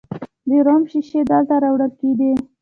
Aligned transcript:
د 0.49 0.51
روم 0.67 0.83
شیشې 0.91 1.19
دلته 1.29 1.55
راوړل 1.63 1.91
کیدې 1.99 2.31